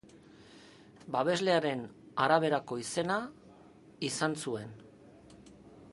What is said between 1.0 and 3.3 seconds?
Babeslearen araberako izena